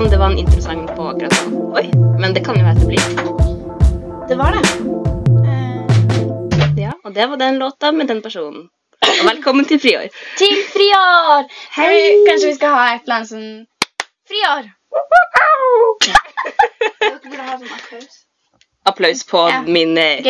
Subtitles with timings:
[0.00, 1.58] som det var en interessant på akkurat nå.
[1.76, 3.02] Oi, men det kan jo være at det blir.
[4.30, 4.62] Det var det.
[5.44, 8.68] Eh, Ja, og det var den låta med den personen.
[9.04, 10.08] Og velkommen til friår.
[10.38, 11.44] til friår!
[11.76, 12.24] Hei!
[12.28, 13.66] Kanskje vi skal ha et eller annet sånn
[14.30, 14.70] friår?
[17.28, 18.16] Dere ha sånn applaus.
[18.88, 19.60] Applaus på Ja.
[19.66, 20.24] min eh,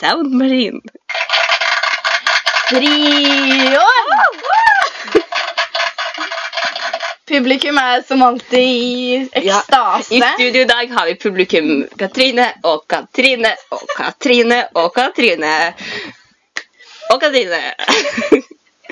[0.00, 0.80] soundmaskin.
[2.68, 4.02] Friår!
[7.28, 10.14] Publikum er som alltid i Ja, ekstase.
[10.14, 15.54] I studio i dag har vi publikum Katrine og Katrine og Katrine og Katrine.
[17.12, 17.62] Og Katrine.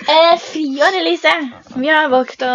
[0.02, 1.30] Eh, friår, Elise.
[1.76, 2.54] Vi har valgt å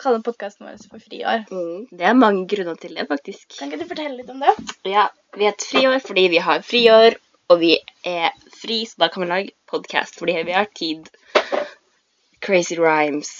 [0.00, 1.42] kalle podkasten vår for Friår.
[1.50, 3.58] Mm, det er mange grunner til det, faktisk.
[3.58, 4.54] Kan ikke du fortelle litt om det?
[4.88, 7.18] Ja, Vi heter Friår fordi vi har friår,
[7.52, 7.74] og vi
[8.06, 8.30] er
[8.62, 11.10] fri, så da kan vi lage podkast fordi vi har tid.
[12.40, 13.34] Crazy rhymes.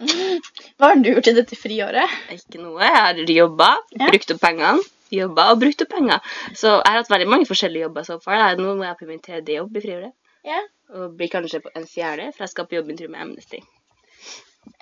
[0.00, 2.08] Hva har du gjort i dette friåret?
[2.32, 2.80] Ikke noe.
[2.80, 4.08] Jeg har jobba, Ja.
[4.10, 4.80] brukt opp pengene.
[5.10, 6.20] Jobba og brukt opp penger.
[6.54, 8.54] Så jeg har hatt veldig mange forskjellige jobber så far.
[8.56, 10.12] Nå må jeg på min tredje jobb i friåret.
[10.46, 10.60] Ja.
[10.94, 13.60] Og blir kanskje på en fjerde, for jeg skal på jobbintervju med Amnesty.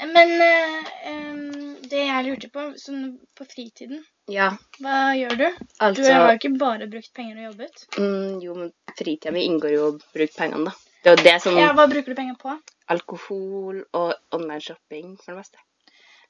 [0.02, 4.50] Men uh, um, det jeg lurte på, sånn på fritiden, Ja,
[4.82, 5.46] hva gjør du?
[5.80, 7.84] altså Du har jo ikke bare brukt penger og jobbet.
[7.96, 10.72] mm, Jo, men fritida mi inngår jo å bruke pengene, da.
[11.04, 12.58] Det det som Ja, Hva bruker du penger på?
[12.88, 15.58] Alkohol og online shopping for det meste.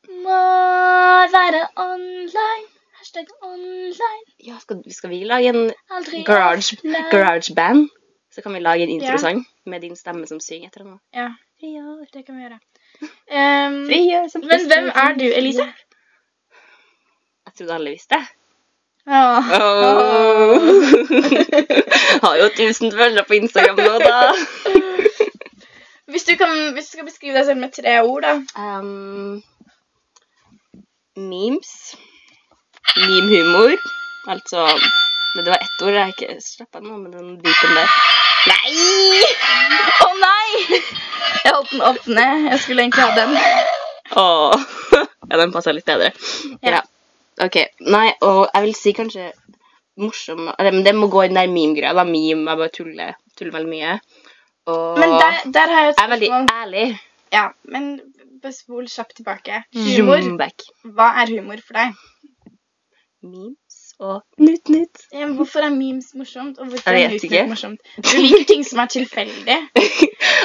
[0.09, 0.41] Må
[1.35, 2.67] være online.
[2.99, 4.25] Hashtag online.
[4.47, 5.71] Ja, skal, skal vi lage en
[6.27, 6.77] garage,
[7.11, 7.89] garage band?
[8.35, 9.35] Så kan vi lage en Ja.
[9.67, 10.99] med din stemme som synger etter noe.
[11.15, 11.29] Ja,
[12.13, 12.61] det kan vi gjøre.
[13.29, 15.67] Um, Frigjør som men hvem er du, Elise?
[17.47, 18.17] Jeg trodde alle visste.
[19.07, 19.39] Ja.
[19.61, 20.59] Oh.
[22.25, 24.33] Har jo 1000 følgere på Instagram nå, da.
[26.09, 28.35] Hvis, du kan, hvis du skal beskrive deg selv med tre ord, da.
[28.57, 29.43] Um,
[31.17, 31.75] memes.
[32.97, 33.77] Meme-humor.
[34.29, 34.65] Altså
[35.35, 37.91] det var ett ord jeg ikke slappa nå med den beepen der.
[38.49, 39.19] Nei!
[40.03, 40.79] Å nei!
[41.45, 42.47] Jeg holdt den opp ned.
[42.49, 43.37] Jeg skulle egentlig ha den.
[44.19, 44.65] Åh.
[45.29, 46.11] Ja, den passa litt bedre.
[46.65, 46.79] Ja.
[46.79, 46.81] Ja.
[47.45, 47.61] OK.
[47.93, 49.29] Nei, og jeg vil si kanskje
[50.01, 51.93] morsom Men det må gå i den der meme-greia.
[51.95, 52.07] da.
[52.09, 53.99] Meme jeg bare tuller, tuller veldig mye.
[54.69, 56.13] Og Men der, der har jeg et spørsmål.
[56.13, 56.31] er veldig
[56.63, 56.87] ærlig.
[57.33, 57.91] Ja, men
[58.55, 59.63] spol kjapt tilbake.
[59.75, 60.21] Humor.
[60.23, 60.63] Zoom back.
[60.85, 61.97] Hva er humor for deg?
[63.23, 65.01] Memes og nytt-nytt.
[65.13, 66.59] Ja, hvorfor er memes morsomt?
[66.63, 67.43] Og hvorfor er ikke.
[67.51, 67.81] morsomt?
[67.99, 69.57] Du liker ting som er tilfeldig.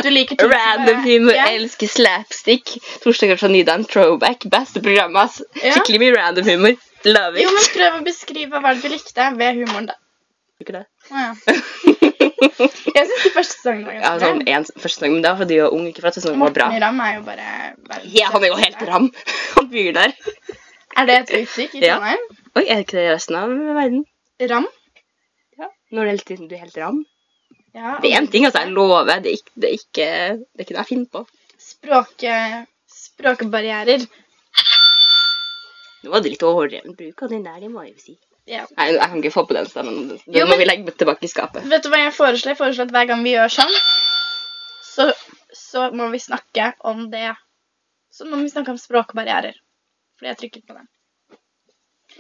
[0.04, 1.46] Du liker ting Random som er humor, ja.
[1.54, 2.74] elsker slapstick.
[3.04, 5.44] Torsdager fra Nydalen, throwback, beste programmet, ass.
[5.62, 5.76] Ja.
[5.78, 6.80] Skikkelig mye random humor.
[7.06, 7.44] Love it.
[7.46, 10.00] Jo, men prøv å beskrive hva du likte ved humoren, da.
[10.64, 10.86] Ikke det?
[11.12, 11.94] Å, ja.
[12.96, 15.58] Jeg syns de første sangene var Ja, sånn en første sang, men det var fordi
[15.58, 16.68] du var ung, ikke for at det sånn var bra.
[16.72, 17.50] Morten Ramm er jo bare
[17.90, 19.10] bare Ja, han er jo helt ram.
[19.56, 20.16] Han fyren der.
[20.98, 21.98] Er det et uttrykk i Ja.
[21.98, 22.26] Trondheim?
[22.54, 24.04] Oi, er det ikke det i resten av verden?
[24.54, 24.68] Ram?
[25.62, 25.70] Ja.
[25.96, 27.00] Når det hele tiden du er helt ram.
[27.74, 27.96] Ja.
[28.04, 28.62] Det er én ting, altså.
[28.66, 29.08] Jeg lover.
[29.24, 30.10] Det er ikke det er ikke,
[30.44, 31.24] det er ikke noe jeg finner på.
[31.64, 32.28] Språk,
[32.94, 34.04] språkbarrierer.
[36.04, 38.16] Nå var det litt overdreven bruk av den der, det må jeg jo si.
[38.50, 38.66] Ja.
[38.76, 40.00] Nei, jeg kan ikke få på den stemmen.
[40.10, 41.64] Den Jo, må vi legge tilbake i skapet.
[41.72, 42.52] Vet du hva jeg foreslår?
[42.54, 43.78] Jeg foreslår at hver gang vi gjør sånn,
[44.84, 45.06] så,
[45.56, 47.30] så må vi snakke om det.
[48.14, 49.56] Så må vi snakke om språkbarrierer.
[50.20, 50.90] Fordi jeg trykket på den.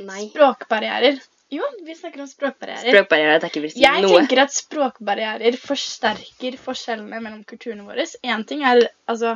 [0.07, 0.23] Nei.
[0.31, 1.19] Språkbarrierer.
[1.53, 2.87] Jo, vi snakker om språkbarrierer.
[2.87, 4.15] Språkbarrierer at jeg ikke vil si Jeg noe.
[4.23, 8.07] tenker at språkbarrierer forsterker forskjellene mellom kulturene våre.
[8.25, 9.35] Én ting er altså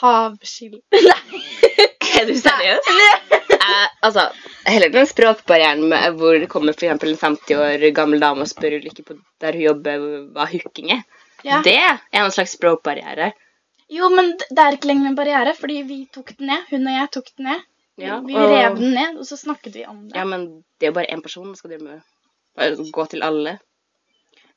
[0.00, 0.80] havskill...
[1.12, 1.44] Nei.
[2.16, 2.88] Er du seriøs?
[3.60, 4.30] Eh, altså,
[4.66, 8.78] heller den språkbarrieren med, hvor det kommer eksempel en 50 år gammel dame og spør
[8.82, 11.02] like på der hun jobber, hva hooking er.
[11.44, 11.60] Ja.
[11.62, 13.32] Det er en slags språkbarriere.
[13.92, 16.64] Jo, men det er ikke lenger en barriere, fordi vi tok den ned.
[16.72, 17.60] Hun og jeg tok den ned.
[18.02, 20.16] Ja, vi og- rev den ned, og så snakket vi om det.
[20.18, 21.54] Ja, men det er jo bare én person.
[21.56, 22.02] Skal dere med
[22.56, 23.58] bare gå til alle?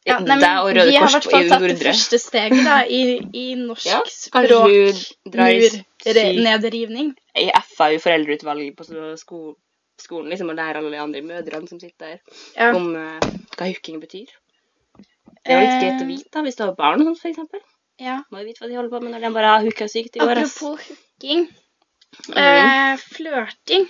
[0.07, 3.19] Ja, nei, men Røde vi har i hvert fall tatt det første steget da, i,
[3.35, 4.49] i norsk Ja, språk.
[4.49, 4.95] hun
[5.35, 7.09] i Nedrivning.
[7.35, 8.87] i FAU-foreldreutvalget på
[9.19, 9.55] sko
[10.03, 12.69] skolen liksom, og lære alle de andre mødrene som sitter der, Ja.
[12.75, 13.19] om uh,
[13.57, 14.31] hva hooking betyr.
[15.39, 17.61] Det er jo litt greit å vite da, hvis du har barn og sånt, eksempel.
[17.99, 18.19] Ja.
[18.31, 20.21] Må jo vite hva de holder på med når de bare har hooka sykt i
[20.21, 20.43] går.
[20.43, 21.47] Apropos hooking.
[22.29, 22.37] Mm.
[22.43, 23.87] Eh, flørting.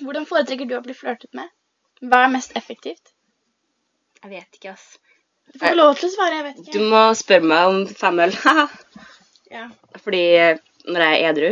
[0.00, 1.48] Hvordan foretrekker du å bli flørtet med?
[2.04, 3.12] Hva er mest effektivt?
[4.22, 4.96] Jeg vet ikke, ass.
[5.52, 6.72] Du får lov til å svare, jeg vet ikke.
[6.74, 8.36] Du må spørre meg om fem øl.
[9.46, 9.68] Ja.
[10.02, 10.56] Fordi eh,
[10.90, 11.50] når jeg er edru,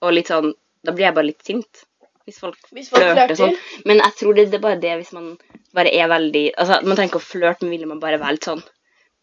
[0.00, 0.54] og litt sånn
[0.86, 1.82] Da blir jeg bare litt sint.
[2.28, 3.38] Hvis folk, Hvis folk flørter flørter.
[3.40, 3.84] sånn.
[3.88, 5.30] Men jeg tror det, det er bare det hvis man
[5.74, 8.48] bare er veldig Altså, man trenger ikke å flørte, men vil man bare være litt
[8.50, 8.62] sånn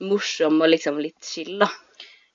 [0.02, 1.70] morsom og liksom litt chill, da.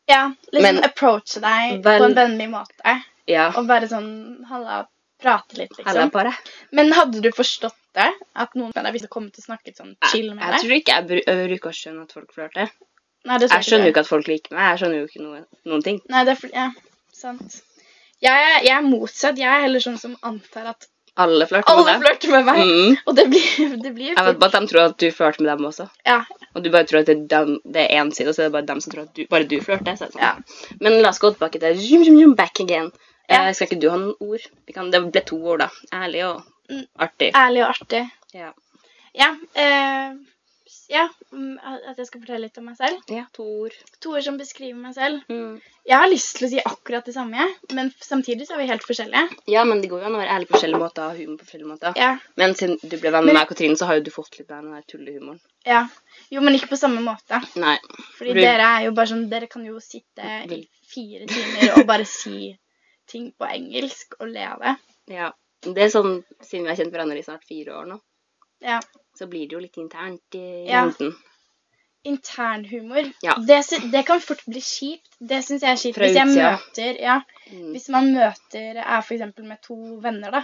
[0.08, 0.22] Ja,
[0.52, 2.94] liksom Men- approache deg Vel- på en vennlig måte.
[3.28, 3.50] Ja.
[3.56, 4.86] Og bare sånn Halla,
[5.22, 5.84] prate litt, liksom.
[5.86, 6.32] Halla bare.
[6.72, 8.08] Men hadde du forstått det?
[8.34, 10.54] At noen med deg ville komme til å snakke sånn chill med deg?
[10.54, 12.70] jeg tror ikke jeg bru- jeg bruker å skjønne at folk flørter.
[13.26, 14.70] Nei, det Jeg skjønner jo ikke at folk liker meg.
[14.70, 16.00] Jeg skjønner jo ikke noe, noen ting.
[16.08, 16.70] Nei, det er Ja,
[17.12, 17.62] sant.
[18.22, 19.38] Jeg jeg er motsatt.
[19.38, 20.86] Jeg er heller sånn som antar at
[21.20, 22.02] Alle flørter med deg.
[22.04, 22.58] flørter med meg.
[22.66, 22.96] Mm.
[23.06, 25.50] Og det blir, det blir Jeg vet bare at de tror at du flørter med
[25.56, 25.88] dem også.
[26.06, 26.20] Ja.
[26.54, 28.48] Og du bare tror at det er, dem, det er én side, og så er
[28.50, 29.92] det bare dem som tror at du, bare du flørter.
[29.92, 30.14] Er sånn.
[30.20, 30.34] Ja.
[30.80, 32.90] Men la oss gå tilbake til zoom, zoom, zoom, back again.
[33.30, 33.44] Ja.
[33.48, 34.46] Eh, skal ikke du ha noen ord?
[34.66, 35.70] Vi kan, det ble to ord, da.
[36.04, 36.84] Ærlig og Mm.
[37.02, 37.32] artig.
[37.34, 38.04] ærlig og artig.
[38.32, 38.52] Ja.
[39.18, 39.32] Ja.
[39.58, 40.12] Eh,
[40.90, 41.04] ja.
[41.32, 43.00] mm, At jeg skal fortelle litt om meg selv.
[43.08, 43.76] ja, to ord.
[44.02, 45.20] To ord som beskriver meg selv.
[45.30, 45.60] Mm.
[45.86, 48.84] Jeg har lyst til å si akkurat det samme, men samtidig så er vi helt
[48.86, 49.38] forskjellige.
[49.50, 51.38] Ja, men det går jo an å være ærlig på forskjellige måter og ha humor
[51.40, 51.94] på forskjellige måter.
[51.98, 52.10] Ja.
[52.36, 54.50] Men siden du ble venn med meg og Katrine, så har jo du fått litt
[54.50, 55.40] av den der tullehumoren.
[55.66, 55.86] ja.
[56.30, 57.40] Jo, men ikke på samme måte.
[57.58, 57.76] Nei.
[58.18, 60.22] Fordi Du- dere er jo bare sånn Dere kan jo sitte
[60.52, 62.56] i fire timer og bare si
[63.08, 64.76] ting på engelsk og le av det.
[65.16, 65.32] Ja.
[65.62, 67.98] Det er sånn, siden vi har kjent hverandre i snart fire år nå,
[68.60, 68.78] Ja.
[69.20, 70.86] Så blir det jo litt internt i Ja.
[72.02, 73.10] Internhumor.
[73.22, 73.34] Ja.
[73.46, 73.58] Det,
[73.92, 75.10] det kan fort bli kjipt.
[75.20, 75.96] Det syns jeg er kjipt.
[75.98, 76.52] Fra Hvis jeg utsida.
[76.56, 77.18] møter Ja,
[77.50, 77.72] Mm.
[77.74, 80.40] hvis man møter Er for eksempel med to venner, da.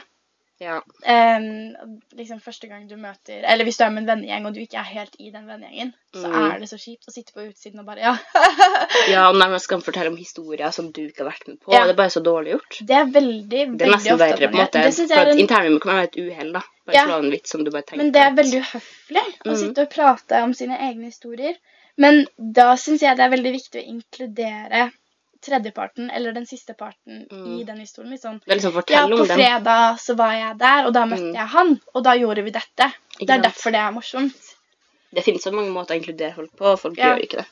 [0.59, 0.79] Ja.
[1.05, 4.61] Um, liksom første gang du møter Eller hvis du er med en vennegjeng, og du
[4.63, 6.47] ikke er helt i den vennegjengen, så Mm.
[6.55, 8.15] er det så kjipt å sitte på utsiden og bare Ja.
[9.13, 11.85] ja, og nærmest kan fortelle om historier som du ikke har vært med på, Ja.
[11.85, 12.79] det er bare så dårlig gjort.
[12.89, 15.07] Det er veldig, veldig Det er nesten ofte verre, på en måte.
[15.13, 16.63] For en Intervjuet kan være et uhell, da.
[16.87, 17.05] Bare Ja.
[17.05, 19.57] slå en vits som du bare tenker Men det er veldig uhøflig å Mhm.
[19.61, 21.55] sitte og prate om sine egne historier.
[21.99, 24.93] Men da syns jeg det er veldig viktig å inkludere
[25.43, 27.61] tredjeparten, eller den siste parten, Mm.
[27.61, 28.19] i den historien.
[28.19, 31.35] Sånn liksom Ja, på fredag så var jeg der, og da møtte Mm.
[31.35, 32.93] jeg han, og da gjorde vi dette.
[33.21, 33.43] Ikke Det er sant?
[33.45, 34.55] derfor det er morsomt.
[35.15, 37.15] Det finnes så mange måter å inkludere folk på, og folk Ja.
[37.15, 37.47] gjør ikke det.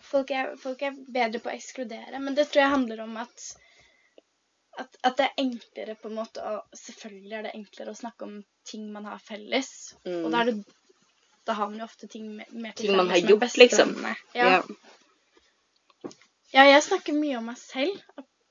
[0.00, 3.56] Folk er, folk er bedre på å ekskludere, men det tror jeg handler om at
[4.78, 8.22] at, at det er enklere på en måte å Selvfølgelig er det enklere å snakke
[8.22, 9.94] om ting man har felles.
[10.04, 10.24] Mm.
[10.26, 10.64] Og da er det
[11.46, 14.16] da har man jo ofte ting mer til Ting man har felles med gjort, liksom.
[14.34, 14.44] Ja.
[14.50, 14.62] Ja.
[16.52, 18.00] Ja, jeg snakker mye om meg selv.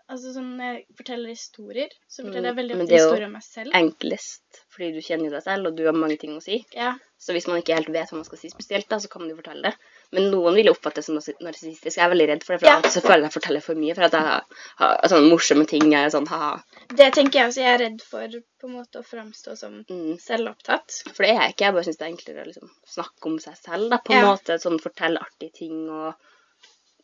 [0.06, 3.02] Altså sånn, Når jeg forteller historier, så forteller jeg Mm, veldig men ofte det er
[3.02, 3.72] jo historier om meg selv.
[3.74, 6.64] Enklest, fordi du kjenner deg selv, og du har mange ting å si.
[6.76, 9.22] Ja, Så hvis man ikke helt vet hva man skal si spesielt, da, så kan
[9.24, 9.74] man jo fortelle det.
[10.14, 11.98] Men noen vil jo oppfatte det som narsi- narsissistisk.
[11.98, 12.82] Jeg er veldig redd for det, for Ja.
[12.86, 13.96] jeg føler jeg jeg forteller for mye.
[13.96, 15.90] For at jeg har, sånne morsomme ting.
[15.92, 17.62] Jeg er sånn, ha, Det tenker jeg også.
[17.66, 20.20] Jeg er redd for på en måte å framstå som mm.
[20.22, 21.02] selvopptatt.
[21.16, 21.66] For det er jeg ikke.
[21.66, 23.90] Jeg bare syns det er enklere å liksom snakke om seg selv.
[23.90, 24.36] da, På en Ja.
[24.36, 26.14] måte, sånn Fortelle artige ting, og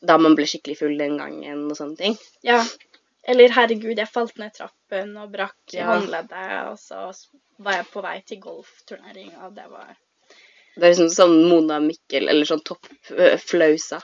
[0.02, 2.18] da man ble skikkelig full den gangen, og sånne ting.
[2.46, 2.64] Ja.
[3.24, 5.92] Eller 'herregud, jeg falt ned trappen og brakk Ja.
[5.92, 7.12] håndleddet', og så
[7.60, 9.96] var jeg på vei til golfturnering, og det var
[10.76, 14.00] Det er liksom sånn Mona Mikkel, eller sånn topp øh, flausa.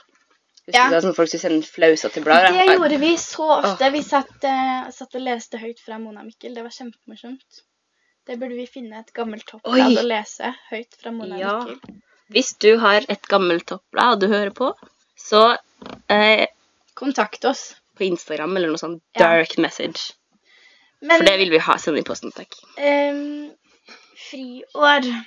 [0.68, 0.90] Ja.
[0.90, 2.52] det er sånn folk som sender flausa til blader?
[2.52, 3.88] Det gjorde vi så ofte.
[3.90, 6.52] Vi satt, uh, satt og leste høyt fra Mona Mikkel.
[6.54, 7.62] Det var kjempemorsomt.
[8.28, 11.54] Det burde vi finne et gammelt toppblad å lese høyt fra Mona Ja.
[11.64, 12.02] Mikkel.
[12.28, 14.74] Hvis du har et gammelt toppblad og du hører på,
[15.16, 15.56] så
[16.08, 16.46] eh,
[16.94, 17.74] Kontakt oss.
[17.98, 19.20] på Instagram eller noe sånn Ja.
[19.38, 20.12] dark message.
[21.02, 21.76] Men For det vil vi ha.
[21.78, 22.54] Send i posten, takk.
[22.76, 23.50] ehm,
[24.30, 25.24] friår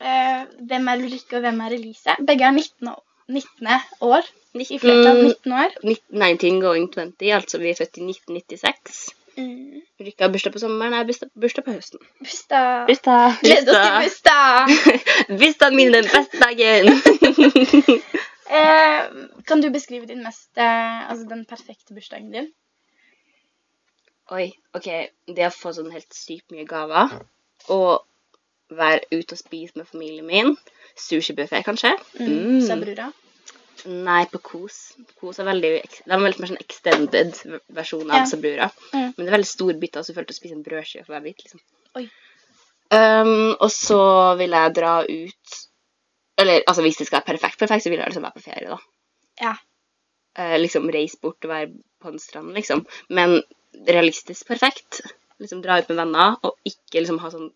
[0.00, 2.14] Eh, Hvem er Ulrikke, og hvem er Elise?
[2.24, 3.68] Begge er 19, år- 19.
[4.00, 4.22] år.
[4.54, 5.70] I flertall Mm, 19 år.
[6.10, 9.10] 19 going 20, altså vi er født i 1996.
[9.36, 9.82] Mm.
[10.00, 11.98] Ulrikke har bursdag på sommeren, jeg har bursdag, bursdag på høsten.
[12.18, 12.86] Bursdag.
[12.86, 13.36] Bursdag!
[13.42, 14.68] Gleder oss til bursdag!
[15.38, 18.00] Bursdagen min den beste dagen!
[18.50, 19.02] Eh,
[19.46, 22.48] kan du beskrive din mest eh, Altså den perfekte bursdagen din?
[24.34, 24.88] Oi, ok.
[25.26, 27.14] Det å få sånn helt sykt mye gaver,
[27.74, 28.04] og
[28.70, 30.52] være ute og spise med familien min.
[30.98, 31.90] Sushibuffé, kanskje.
[32.20, 32.60] Mm.
[32.66, 33.08] Sa brura.
[33.90, 34.76] Nei, på Kos.
[35.18, 35.70] Kos er veldig,
[36.04, 37.38] det er veldig mer sånn extended
[37.74, 38.28] versjon av Ja.
[38.30, 38.68] Sabrura.
[38.92, 39.08] Mm.
[39.16, 41.24] Men det er veldig stor biter, så jeg følte å spise en brødskive for hver
[41.26, 41.42] bit.
[41.46, 41.62] liksom.
[41.98, 42.04] Oi.
[42.90, 44.00] Um, og så
[44.38, 45.58] vil jeg dra ut
[46.40, 48.68] Eller altså, hvis det skal være perfekt, perfekt, så vil jeg liksom være på ferie,
[48.70, 48.78] da.
[49.40, 49.54] Ja.
[50.38, 51.70] Eh, liksom reise bort og være
[52.00, 52.84] på en strand, liksom.
[53.10, 53.40] Men
[53.88, 55.02] realistisk perfekt.
[55.40, 57.50] Liksom dra ut med venner, og ikke liksom ha sånn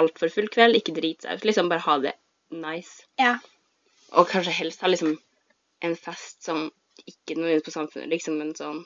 [0.00, 0.76] altfor full kveld.
[0.78, 1.46] Ikke drite seg ut.
[1.48, 2.14] Liksom bare ha det
[2.52, 3.04] nice.
[3.20, 3.36] Ja.
[4.12, 5.16] Og kanskje helst ha liksom
[5.82, 6.66] en fest som
[7.06, 8.84] ikke nødvendigvis på samfunnet, liksom, men sånn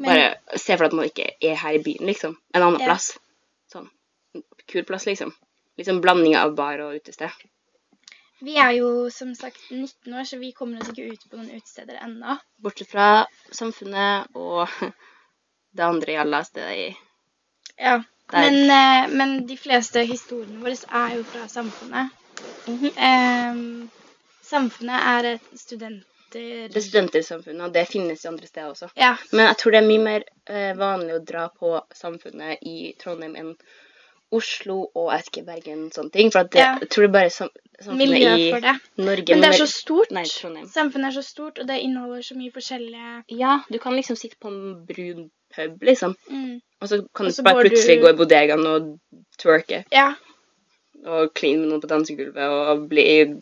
[0.00, 2.36] Men- Bare se for deg at man ikke er her i byen, liksom.
[2.54, 2.86] En annen Ja.
[2.86, 3.18] plass.
[3.70, 3.90] Sånn.
[4.66, 5.34] Kul plass, liksom.
[5.76, 7.28] Liksom blanding av bar og utested.
[8.40, 11.50] Vi er jo som sagt 19 år, så vi kommer oss ikke ut på noen
[11.58, 12.38] utesteder ennå.
[12.64, 13.08] Bortsett fra
[13.52, 14.68] samfunnet og
[15.76, 16.88] det andre jalla stedet i
[17.76, 18.00] Ja.
[18.32, 22.12] Men, eh, men de fleste historiene våre er jo fra samfunnet.
[22.66, 23.52] Mm -hmm.
[23.52, 23.90] um,
[24.42, 28.88] samfunnet er et student, studenter Det er studentersamfunnet, og det finnes jo andre steder også.
[28.96, 29.16] Ja.
[29.32, 33.36] Men jeg tror det er mye mer eh, vanlig å dra på samfunnet i Trondheim
[33.36, 33.56] enn
[34.32, 36.30] Oslo og jeg ikke, Bergen og sånne ting.
[36.32, 36.76] For det, Ja.
[36.80, 37.48] jeg tror det bare sam
[37.80, 38.50] samfunnet i.
[39.02, 40.10] Norge Men det er så stort.
[40.12, 44.16] Nei, Samfunnet er så stort, og det inneholder så mye forskjellige Ja, du kan liksom
[44.16, 46.16] sitte på en brun pub, liksom.
[46.30, 46.60] mm.
[46.80, 48.98] Og så kan Også du bare plutselig du- gå i bodegaen og
[49.38, 49.84] twerke.
[49.92, 50.14] Ja.
[51.06, 53.40] Og kline med noen på dansegulvet og bli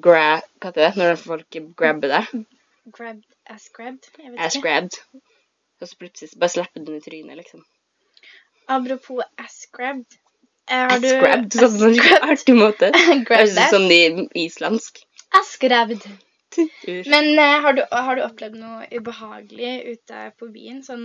[0.00, 0.40] gra...
[0.60, 0.96] Hva heter det?
[0.96, 2.46] Når folk grabber deg.
[2.92, 4.06] Grabbed ass grabbed.
[4.18, 4.62] Jeg vet Ass ikke.
[4.68, 4.98] grabbed.
[5.80, 7.64] Og så plutselig bare slipper den i trynet, liksom.
[8.70, 10.18] Apropos ass grabbed.
[10.70, 12.90] Eh, har Ass du grabbed, sånn på en artig måte.
[13.30, 14.00] Høres ut som de
[14.44, 15.02] islandsk.
[15.40, 16.06] Ass grabbed.
[17.10, 20.80] Men uh, har, du, har du opplevd noe ubehagelig ute på byen?
[20.86, 21.04] Sånn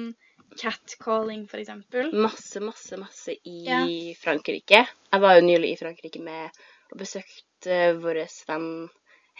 [0.61, 2.11] catcalling, eksempel?
[2.13, 3.81] Masse, masse, masse i Ja.
[4.21, 4.85] Frankrike.
[5.11, 6.49] Jeg var jo nylig i Frankrike med
[6.93, 8.69] og besøkte vår venn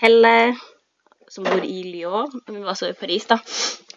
[0.02, 0.56] Helle,
[1.32, 2.42] som bor i Lyon.
[2.50, 3.38] Vi var så i Paris, da.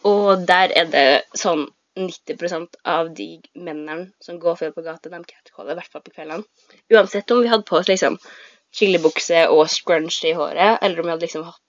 [0.07, 1.67] Og der er det sånn
[1.99, 6.15] 90% av de mennene som går for på gata, de catcaller, i hvert fall på
[6.15, 6.45] kveldene.
[6.95, 8.19] Uansett om vi hadde på oss liksom
[8.75, 11.65] chillebukse og scrunch i håret, eller om vi hadde liksom hatt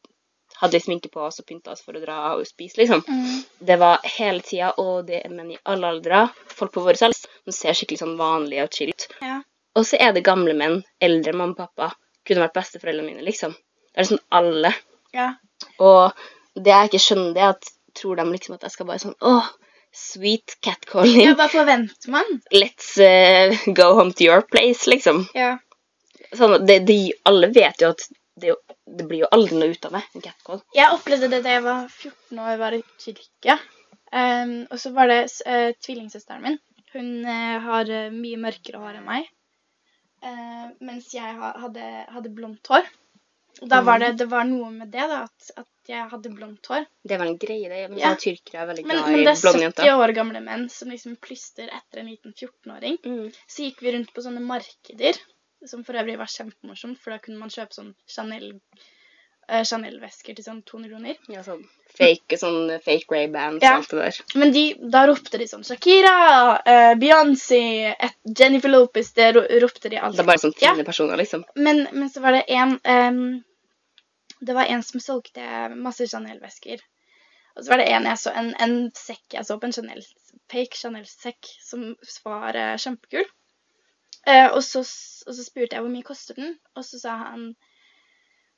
[0.59, 3.03] hadde litt sminke på oss og pynta oss for å dra og spise, liksom.
[3.07, 3.35] Mm.
[3.69, 6.25] Det var hele tida, og det er menn i alle aldre.
[6.51, 9.07] Folk på vår alder som ser skikkelig sånn vanlige og chill ut.
[9.23, 9.37] Ja.
[9.79, 11.93] Og så er det gamle menn, eldre mamma og pappa,
[12.27, 13.55] kunne vært besteforeldrene mine, liksom.
[13.55, 14.73] Det er sånn alle.
[15.15, 15.31] ja.
[15.83, 16.11] Og
[16.55, 19.15] det jeg ikke skjønner, det er at tror de liksom at jeg skal bare sånn
[19.25, 19.47] åh,
[19.95, 21.21] sweet catcalling.
[21.23, 22.37] Ja, hva forventer man?
[22.55, 25.25] Let's uh, go home to your place, liksom.
[25.37, 25.57] Ja.
[26.35, 28.05] Sånn, det, det, alle vet jo at
[28.39, 28.55] det,
[28.85, 30.61] det blir jo aldri noe ut av det, en catcall.
[30.77, 33.57] Jeg opplevde det da jeg var 14 år, var i Tyrkia.
[34.09, 36.61] Um, og så var det uh, tvillingsøsteren min.
[36.93, 39.27] Hun uh, har mye mørkere hår enn meg.
[40.19, 42.87] Eh, mens jeg ha, hadde, hadde blondt hår.
[43.61, 46.85] Da var det, det var noe med det, da, at, at jeg hadde blondt hår.
[47.03, 47.89] Det var en greie, det.
[47.89, 48.13] Men Ja.
[48.15, 49.95] tyrkere er veldig Men, glad men i det er 70 jenter.
[49.97, 52.97] år gamle menn som liksom plystrer etter en liten 14-åring.
[53.05, 53.31] Mm.
[53.47, 55.17] Så gikk vi rundt på sånne markeder,
[55.65, 58.53] som for øvrig var kjempemorsomt, for da kunne man kjøpe sånn Chanel
[59.49, 61.15] eh, Chanel-vesker til sånn 200 kroner.
[61.27, 61.63] Ja, sånn
[61.97, 63.71] fake, sånn fake Ray bands Ja.
[63.73, 64.39] og alt det der.
[64.39, 64.63] Men de,
[64.93, 66.13] da ropte de sånn Shakira,
[66.61, 67.95] uh, Beyoncé,
[68.37, 70.19] Jennifer Lopez Det ropte de Det alltid.
[70.19, 70.75] er bare sånn Ja.
[70.83, 71.43] personer, liksom.
[71.55, 73.43] Men, men så var det en em,
[74.39, 75.43] Det var en som solgte
[75.75, 76.81] masse Chanel-vesker.
[77.57, 80.05] Og så var det en jeg så, en, en sekk jeg så på, en Chanel,
[80.51, 81.89] fake Chanel-sekk, som
[82.23, 83.25] var eh, kjempekul.
[84.27, 84.83] Eh, og, så,
[85.27, 87.51] og så spurte jeg hvor mye koster den, og så sa han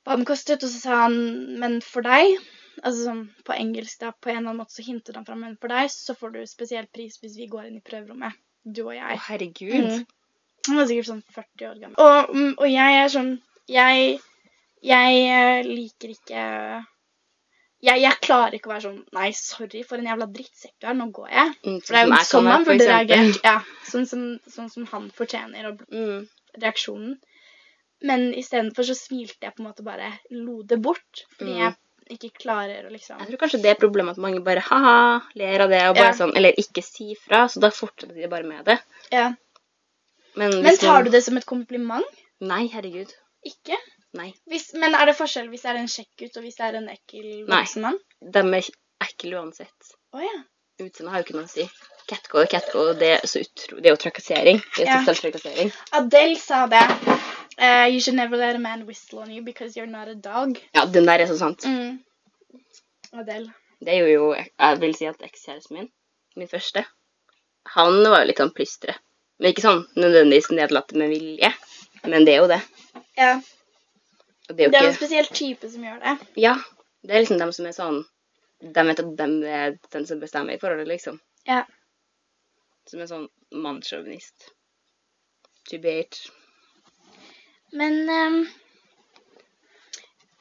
[0.02, 1.16] hva den kostet, og så sa han
[1.62, 2.34] men for deg
[2.80, 5.58] Altså sånn på engelsk, da, på en eller annen måte så hintet han fram men
[5.60, 8.94] for deg så får du spesiell pris hvis vi går inn i prøverommet, du og
[8.94, 9.18] Å, jeg.
[9.26, 9.90] herregud.
[9.90, 10.06] Mm.
[10.70, 11.98] Han var sikkert sånn 40 år gammel.
[12.00, 13.30] Og, mm, og jeg er sånn
[13.70, 14.16] Jeg,
[14.82, 16.42] jeg eh, liker ikke
[17.82, 20.94] jeg, jeg klarer ikke å være sånn Nei, sorry for en jævla drittsekk du er.
[20.94, 21.54] Nå går jeg.
[21.66, 23.40] Mm, For det er jo sånn han for burde reagert.
[23.42, 23.56] Ja,
[23.90, 24.22] sånn som,
[24.54, 26.28] sånn som han fortjener, og Mm.
[26.62, 27.16] reaksjonen.
[28.02, 31.24] Men istedenfor så smilte jeg på en måte bare lo det bort.
[31.38, 31.74] Fordi Mm.
[32.08, 35.20] jeg ikke klarer å liksom Jeg tror kanskje det er problemet at mange bare ha-ha,
[35.34, 36.12] ler av det, og bare Ja.
[36.12, 38.78] sånn, eller ikke si fra, så da fortsetter de bare med det.
[39.10, 39.32] ja.
[40.36, 42.04] Men, Men tar man- du det som et kompliment?
[42.40, 43.12] Nei, herregud.
[43.44, 43.76] Ikke?
[44.18, 44.28] Nei.
[44.50, 46.78] Hvis, men er det forskjell hvis det er en kjekk gutt, og hvis det er
[46.82, 47.62] en ekkel Nei.
[47.62, 47.98] voksen mann?
[48.20, 48.68] De er
[49.06, 49.92] ekle uansett.
[50.12, 50.34] Oh, ja.
[50.82, 51.64] Utseendet har jo ikke noe å si.
[52.10, 54.60] Catcall og catcall, det er, så utro, det er jo trakassering.
[54.76, 54.98] Det er Ja.
[55.06, 55.72] seksuell trakassering.
[55.96, 56.82] Adele sa det.
[57.58, 60.58] Uh, you should never let a man whistle on you because you're not a dog.
[60.74, 61.64] Ja, den der er så sant.
[61.64, 62.00] Mm.
[63.12, 63.52] Adele.
[63.80, 65.88] Det er jo, jeg vil si at ekskjæresten min,
[66.36, 66.84] min første,
[67.76, 68.94] han var jo litt sånn plystre.
[69.38, 71.50] Men ikke sånn nødvendigvis nedlatt med vilje.
[72.04, 72.60] Men det er jo det.
[73.18, 73.32] Ja.
[74.56, 76.16] Det er jo Det er en spesiell type som gjør det.
[76.40, 76.56] Ja.
[77.02, 78.02] Det er liksom dem som er sånn
[78.62, 81.18] De vet at de er den som bestemmer i forholdet, liksom.
[81.48, 81.64] Ja.
[82.86, 83.28] Som er sånn
[83.64, 84.52] mannssjåvinist.
[85.70, 86.20] Tubert.
[87.72, 88.38] Men eh,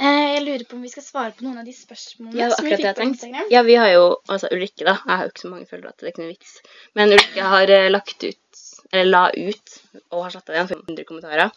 [0.02, 2.76] jeg lurer på om vi skal svare på noen av de spørsmålene Ja, som vi
[2.76, 3.06] fikk på.
[3.06, 3.50] Instagram.
[3.54, 4.96] Ja, vi har jo Altså Ulrikke, da.
[5.06, 6.54] Jeg har jo ikke så mange følgere at det er ikke noe vits.
[6.98, 9.76] Men Ulrikke har eh, lagt ut Eller la ut,
[10.12, 11.52] og har satt av igjen 500 kommentarer.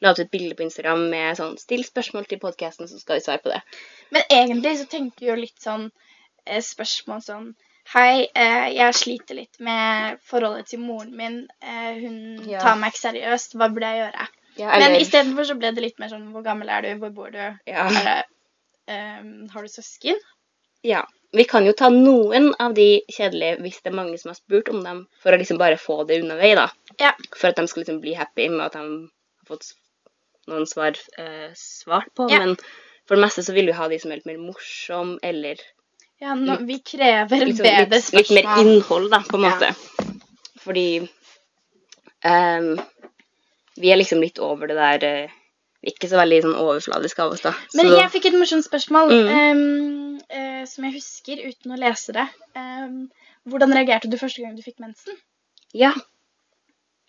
[0.00, 3.24] La ut et bilde på Instagram med sånn 'Still spørsmål til podkasten, så skal vi
[3.26, 3.60] svare på det'.
[4.10, 5.90] Men egentlig så tenker vi jo litt sånn
[6.46, 7.50] eh, spørsmål sånn
[7.92, 11.36] Hei, eh, jeg sliter litt med forholdet til moren min.
[11.60, 12.16] Eh, hun
[12.60, 13.54] tar meg ikke seriøst.
[13.56, 14.26] Hva burde jeg gjøre?
[14.58, 16.88] Ja, Men eller- istedenfor så ble det litt mer sånn Hvor gammel er du?
[16.98, 17.38] Hvor bor du?
[17.66, 17.84] ja.
[17.86, 18.16] Er det,
[18.88, 20.18] ehm, har du søsken?
[20.82, 21.04] ja.
[21.30, 24.70] Vi kan jo ta noen av de kjedelige hvis det er mange som har spurt
[24.72, 26.70] om dem, for å liksom bare få det unna vei, da.
[26.98, 27.10] Ja.
[27.36, 29.74] For at de skal liksom bli happy med at de har fått
[30.48, 32.30] noen svar eh, svart på.
[32.32, 32.38] Ja.
[32.38, 32.56] Men
[33.06, 35.60] For det meste så vil du ha de som er litt mer morsom, eller
[36.20, 39.70] Ja, nå, vi krever liksom, bedre litt, litt mer innhold, da, på en måte.
[40.64, 40.86] Fordi
[42.24, 42.78] ehm,
[43.80, 45.36] vi er liksom litt over det der uh,
[45.88, 47.52] ikke så veldig sånn overfladisk av oss, da.
[47.78, 49.28] Men så, jeg fikk et morsomt spørsmål Mm.
[49.30, 52.26] um, uh, som jeg husker uten å lese det.
[52.58, 53.04] Um,
[53.48, 55.16] hvordan reagerte du første gang du fikk mensen?
[55.76, 55.92] Ja.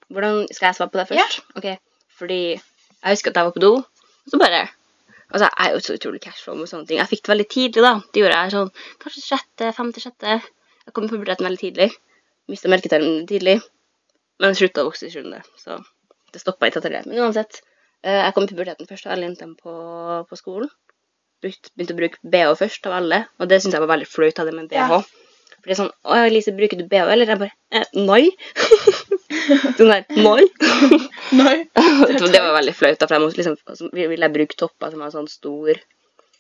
[0.10, 1.40] Hvordan Skal jeg svare på det først?
[1.60, 1.68] Ok.
[2.20, 4.68] Fordi jeg husker at jeg var på do, og så bare
[5.30, 6.98] Altså, jeg er jo så utrolig casual med sånne ting.
[6.98, 7.92] Jeg fikk det veldig tidlig, da.
[8.02, 8.70] Det gjorde jeg sånn
[9.04, 10.38] kanskje sjette, femte, sjette.
[10.88, 11.86] Jeg kom i puberteten veldig tidlig.
[12.50, 13.60] Mista melketarmen tidlig.
[14.42, 15.78] Men slutta å vokse i sjuende, så
[16.36, 17.06] det stoppa ikke etter det.
[17.08, 17.62] Men uansett.
[18.04, 19.74] eh, Jeg kom i puberteten først av alle jentene på,
[20.30, 20.70] på skolen.
[21.42, 24.50] Begynte å bruke BH først av alle, og det syntes jeg var veldig flaut av
[24.50, 24.76] det med BH.
[24.94, 25.02] Ja.
[25.60, 27.28] For det er sånn Å, Elise, bruker du BH, eller?
[27.28, 28.30] Jeg bare eh, Nei.
[29.78, 30.46] sånn der Nei.
[31.40, 31.56] Nei.
[32.34, 35.04] Det var veldig flaut, da, for jeg måtte liksom altså, Ville jeg bruke topper som
[35.04, 35.80] var sånn stor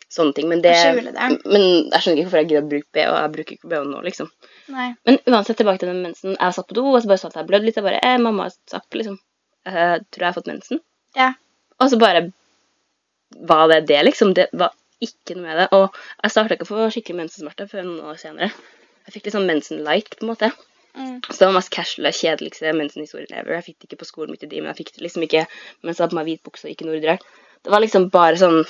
[0.09, 0.47] Sånne ting.
[0.49, 1.11] Men det det.
[1.45, 3.09] Men jeg skjønner ikke hvorfor jeg gidder å bruke BH.
[3.13, 4.29] Jeg bruker ikke BH nå, liksom.
[4.73, 4.87] Nei.
[5.05, 6.33] Men uansett, tilbake til den mensen.
[6.33, 7.77] Jeg satt på do, og så bare så at jeg blødde litt.
[7.77, 9.19] Jeg bare eh, 'Mamma har liksom
[9.73, 10.81] Jeg tror jeg har fått mensen.'
[11.15, 11.33] Ja.
[11.79, 12.31] Og så bare
[13.37, 14.33] var det det, liksom.
[14.33, 15.67] Det var ikke noe med det.
[15.71, 18.51] Og jeg starta ikke å få skikkelig mensensmerter før noen år senere.
[19.05, 20.51] Jeg fikk litt sånn mensen light, på en måte.
[20.95, 21.21] Mm.
[21.29, 23.53] Så det var mest casual, og kjedeligste mensenhistorien ever.
[23.59, 25.45] Jeg fikk det ikke på skolen midt i de, men jeg fikk det liksom ikke
[25.83, 27.17] mens jeg hadde på meg hvit bukse og ikke nordre.
[27.63, 28.63] Det var liksom bare sånn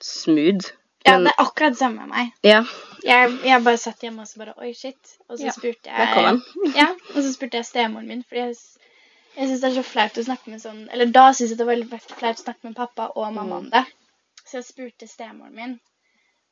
[0.00, 0.72] smooth.
[1.04, 2.32] Ja, Men- det er akkurat det samme med meg.
[2.42, 2.64] ja.
[3.04, 4.96] Jeg, jeg bare satt hjemme og så bare Oi, shit.
[5.28, 6.42] Og så Ja, spurte jeg han.
[6.74, 8.56] Ja, og så spurte jeg stemoren min, fordi jeg,
[9.36, 11.66] jeg syns det er så flaut å snakke med sånn Eller da syns jeg det
[11.66, 13.70] var veldig flaut å snakke med pappa og mamma om Mm.
[13.70, 13.84] det.
[14.44, 15.74] Så jeg spurte stemoren min.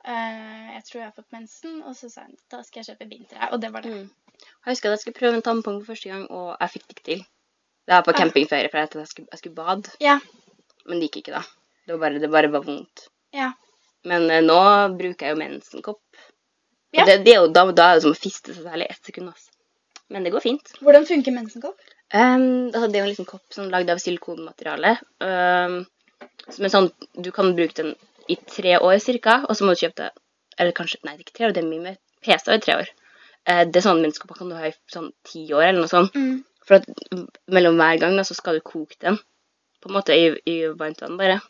[0.03, 3.07] Uh, jeg tror jeg har fått mensen, og så sa hun da skal jeg kjøpe
[3.11, 3.93] vinter Og det var det.
[3.93, 4.11] Mm.
[4.43, 6.97] Jeg husker at jeg skulle prøve en tampong for første gang, og jeg fikk det
[6.97, 7.21] ikke til.
[7.87, 8.19] Det var på Ah.
[8.19, 9.91] campingferie, for jeg jeg skulle, jeg skulle bade.
[10.01, 10.19] Ja.
[10.87, 11.43] Men det gikk ikke, da.
[11.87, 13.07] Det, var bare, det bare var vondt.
[13.33, 13.53] Ja.
[14.05, 14.59] Men uh, nå
[14.99, 16.03] bruker jeg jo mensenkopp.
[16.93, 17.05] Ja.
[17.07, 19.05] Det, det er jo, da, da er det som å fiste seg selv i ett
[19.07, 19.29] sekund.
[19.31, 19.51] Altså.
[20.11, 20.73] Men det går fint.
[20.83, 21.79] Hvordan funker mensenkopp?
[22.13, 24.97] Um, altså det er jo en liten kopp som er lagd av silikonmateriale.
[25.25, 25.79] Um,
[26.49, 27.95] som er sånn, du kan bruke den
[28.31, 30.11] i tre år cirka, og så må du kjøpe det
[30.61, 31.97] Eller kanskje Nei, det er ikke tre år, det er mye mer.
[32.23, 32.91] PC i tre år.
[33.49, 36.15] Uh, det er sånn menneskopper kan du ha i sånn ti år, eller noe sånt.
[36.15, 36.43] Mm.
[36.69, 36.89] For at
[37.51, 39.17] mellom hver gang da, så skal du koke den.
[39.83, 41.41] På en måte i, i varmt vann, bare.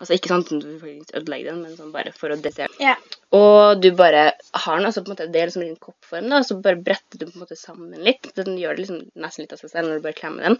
[0.00, 2.72] Altså ikke sånn at du faktisk ødelegger den, men sånn bare for å desere.
[2.80, 2.94] Ja.
[3.36, 6.38] Og du bare har den, altså på en måte, det er liksom en koppform, da,
[6.40, 8.30] og så bare bretter du på en måte sammen litt.
[8.38, 10.56] Den gjør det liksom nesten litt av seg selv når du bare klemmer den.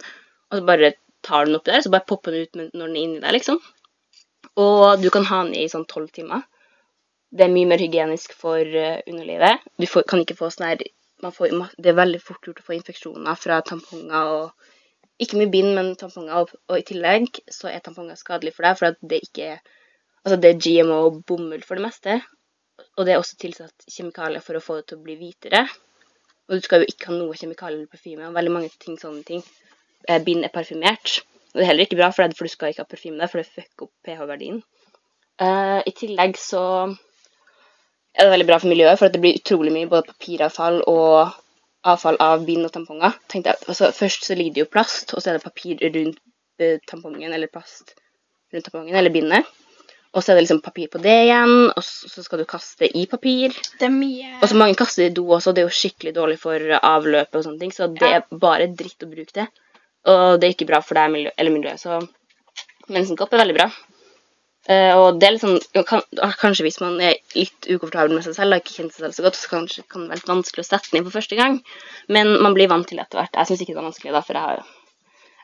[0.51, 0.93] Og så bare
[1.25, 3.57] tar den oppi der, så bare popper den ut når den er inni der, liksom.
[4.61, 6.45] Og du kan ha den i sånn tolv timer.
[7.31, 9.65] Det er mye mer hygienisk for eh, underlivet.
[9.79, 10.85] Du får, kan ikke få sånn her
[11.21, 14.69] man får, Det er veldig fort gjort å få infeksjoner fra tamponger og
[15.21, 16.41] Ikke mye bind, men tamponger.
[16.41, 19.61] Og, og i tillegg så er tamponger skadelig for deg, for det ikke er
[20.21, 22.19] Altså det er GMO og bomull for det meste.
[22.93, 25.63] Og det er også tilsatt kjemikalier for å få det til å bli hvitere.
[26.45, 28.27] Og du skal jo ikke ha noe kjemikalier eller parfyme.
[28.27, 29.41] Og veldig mange ting, sånne ting.
[30.05, 31.23] Eh, Bind er parfymert.
[31.51, 33.31] Og det er heller ikke bra for deg, for du skal ikke ha parfyme der,
[33.31, 34.61] for det fucker opp pH-verdien.
[35.41, 36.63] Uh, I tillegg så
[38.13, 41.33] er det veldig bra for miljøet, for det blir utrolig mye både papiravfall og
[41.87, 43.15] avfall av bind og tamponger.
[43.31, 46.21] Tenk deg, altså, først så ligger det jo plast, og så er det papir rundt
[46.61, 47.95] eh, tampongen, eller plast
[48.53, 49.49] rundt tampongen, eller bindet.
[50.11, 53.05] Og så er det liksom papir på det igjen, og så skal du kaste i
[53.07, 53.53] papir.
[53.79, 56.39] Det er mye Og så mange kaster i do også, det er jo skikkelig dårlig
[56.41, 59.47] for avløpet og sånne ting, så det er bare dritt å bruke det.
[60.11, 62.01] Og det er ikke bra for deg eller miljøet, så
[62.91, 63.69] mensenkopp er veldig bra.
[64.69, 66.03] Eh, og det er litt sånn, kan,
[66.37, 69.25] kanskje hvis man er litt ukomfortabel med seg selv, og ikke kjenner seg selv så
[69.25, 71.57] godt, så kanskje kan det være litt vanskelig å sette den inn for første gang.
[72.13, 73.39] Men man blir vant til det etter hvert.
[73.39, 74.61] Jeg synes ikke det var vanskelig da, for jeg har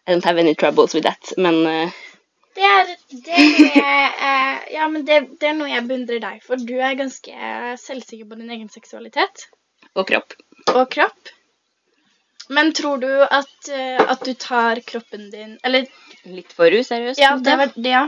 [0.08, 1.34] I don't have any troubles with that.
[1.38, 2.03] Men uh...
[2.58, 6.21] Det er, det er noe jeg eh, Ja, men det, det er noe jeg beundrer
[6.23, 6.62] deg for.
[6.62, 7.49] Du er ganske
[7.82, 9.49] selvsikker på din egen seksualitet
[9.97, 10.34] og kropp.
[10.73, 11.34] og kropp.
[12.53, 15.89] Men tror du at, uh, at du tar kroppen din Eller
[16.23, 17.19] Litt for useriøst.
[17.19, 18.06] ja, det var det, ja.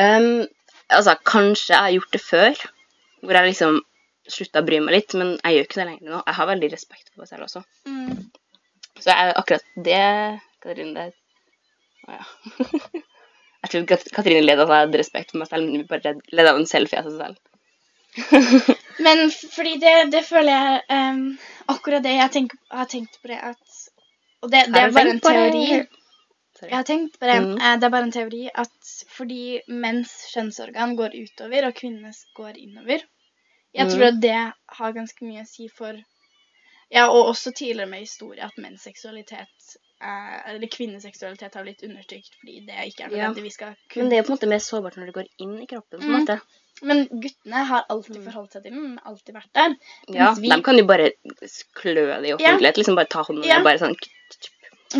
[0.00, 0.46] Um,
[0.90, 2.62] altså, kanskje jeg har gjort det før,
[3.22, 3.80] hvor jeg liksom
[4.34, 6.20] slutta å bry meg litt, men jeg gjør ikke det lenger nå.
[6.26, 7.64] Jeg har veldig respekt for meg selv også.
[7.88, 8.22] Mm.
[8.98, 10.02] Så jeg, akkurat det
[10.64, 11.12] Katrine, det
[12.04, 12.24] Å ja.
[13.64, 15.88] jeg tror Kat- Katrine led av at jeg hadde respekt for meg selv, men vi
[15.88, 17.40] bare led- av en selfie av seg selv.
[19.04, 21.22] Men fordi det, det føler jeg um,
[21.72, 23.80] Akkurat det jeg tenker, har tenkt på det at
[24.44, 25.64] Og det, det er bare en teori.
[25.72, 26.03] det?
[26.64, 26.70] Sorry.
[26.70, 27.36] Jeg har tenkt på det.
[27.42, 27.60] Mhm.
[27.60, 32.56] eh, Det er bare en teori at fordi menns kjønnsorgan går utover, og kvinnenes går
[32.56, 33.00] innover
[33.74, 35.94] Jeg tror at det har ganske mye å si for
[36.92, 42.34] Ja, og også tidligere med historie at menns seksualitet eh, Eller kvinneseksualitet har blitt undertrykt
[42.40, 43.28] fordi det ikke er Ja.
[43.32, 43.42] nødvendig.
[43.42, 45.66] Vi skal Men det er på en måte mer sårbart når det går inn i
[45.66, 45.98] kroppen.
[46.00, 46.20] på en Mm.
[46.20, 46.40] måte.
[46.82, 48.24] Men guttene har alltid Mm.
[48.24, 49.76] forholdt seg til den, alltid vært der.
[50.08, 51.10] Ja, vi- De kan jo bare
[51.74, 52.76] klø det i offentlighet.
[52.76, 53.58] liksom Bare ta hånden Ja.
[53.58, 53.94] og bare sånn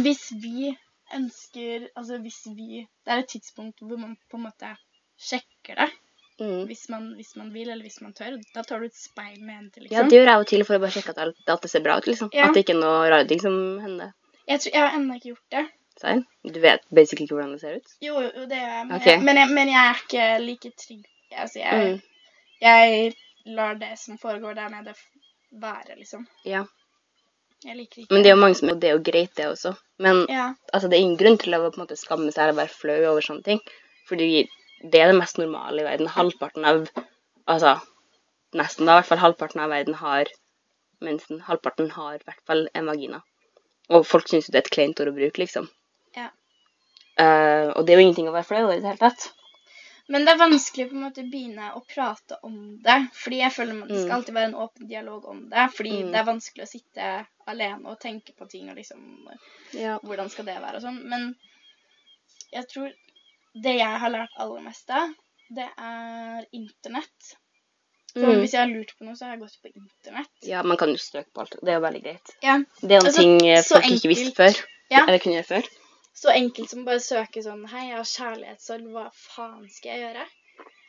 [0.02, 0.76] Hvis vi
[1.14, 4.70] ønsker Altså hvis vi Det er et tidspunkt hvor man på en måte
[5.20, 5.90] sjekker det.
[6.40, 6.64] mm.
[6.66, 8.38] Hvis man, hvis man vil, eller hvis man tør.
[8.54, 10.08] Da tar du et speil med en til, Ja, liksom.
[10.10, 11.98] det gjør jeg jo til for å bare sjekke at, alt, at det ser bra
[11.98, 12.06] ut.
[12.06, 12.48] liksom Ja.
[12.48, 14.12] At det ikke er noe rare ting som hender.
[14.48, 15.64] Jeg, tror, jeg har ennå ikke gjort det.
[16.00, 16.24] Sein?
[16.42, 17.92] Du vet basically ikke hvordan det ser ut?
[18.02, 18.86] Jo, jo, det gjør jeg.
[18.86, 19.12] Men, okay.
[19.12, 21.04] jeg, men, jeg, men jeg er ikke like trygg.
[21.32, 22.00] Altså, jeg, Mm.
[22.60, 23.14] jeg
[23.46, 24.94] lar det som foregår der nede,
[25.52, 26.26] være, liksom.
[26.44, 26.64] Ja.
[27.64, 29.74] Jeg liker ikke Men det er jo mange som Det er jo greit, det også.
[29.98, 30.52] Men Ja.
[30.72, 33.00] altså, det er ingen grunn til å på en måte skamme seg eller være flau
[33.10, 33.60] over sånne ting.
[34.08, 34.46] Fordi
[34.84, 36.08] det er det mest normale i verden.
[36.08, 36.88] Halvparten av
[37.46, 37.74] Altså
[38.56, 38.94] nesten, da.
[38.94, 40.30] I hvert fall halvparten av verden har
[41.04, 41.40] mensen.
[41.44, 43.20] Halvparten har i hvert fall en vagina.
[43.90, 45.68] Og folk syns jo det er et kleint ord å bruke, liksom.
[46.16, 46.30] Ja.
[47.20, 49.28] Uh, og det er jo ingenting å være flau over i det hele tatt.
[50.08, 52.96] Men det er vanskelig på en måte å begynne å prate om det.
[53.16, 54.16] Fordi jeg føler man, det skal Mm.
[54.16, 55.70] alltid være en åpen dialog om det.
[55.76, 56.10] Fordi Mm.
[56.12, 59.28] det er vanskelig å sitte alene og tenke på ting og liksom
[59.72, 59.98] Ja.
[59.98, 61.02] Hvordan skal det være og sånn.
[61.08, 61.34] Men
[62.52, 62.92] jeg tror
[63.62, 65.08] det jeg har lært aller mest av,
[65.54, 67.36] det er internett.
[68.14, 68.40] Så Mm.
[68.42, 70.28] hvis jeg har lurt på noe, så har jeg gått på internett.
[70.42, 71.56] ja, man kan jo søke på alt.
[71.62, 72.36] Det er jo veldig greit.
[72.42, 72.58] Ja.
[72.80, 74.64] Det er noen Altså, ting eh, folk ikke visste før.
[74.90, 75.06] Ja.
[75.06, 75.68] Eller kunne gjøre før.
[76.14, 80.26] Så enkelt som bare søke sånn Hei, jeg har kjærlighetssorg, hva faen skal jeg gjøre?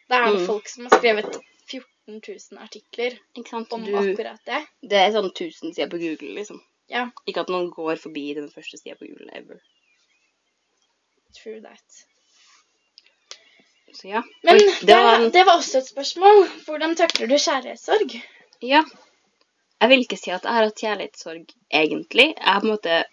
[0.10, 0.46] Det er det Mm.
[0.46, 1.38] folk som har skrevet
[1.72, 3.16] 14 000 artikler
[3.74, 4.60] om Du, akkurat det.
[4.86, 6.62] det er sånn 1000 sider på Google, liksom.
[6.88, 9.60] Ja, Ikke at noen går forbi den første sida på Google ever.
[11.36, 12.06] true that.
[13.96, 14.22] Så ja.
[14.44, 16.46] Men det, det var det var også et spørsmål.
[16.68, 18.16] Hvordan takler du kjærlighetssorg?
[18.62, 18.84] Ja.
[19.82, 22.28] Jeg vil ikke si at jeg har hatt kjærlighetssorg, egentlig.
[22.38, 23.04] Jeg har på en måte